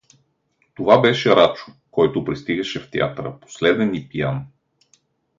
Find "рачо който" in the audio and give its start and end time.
1.35-2.25